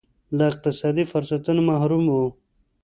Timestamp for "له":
0.37-0.43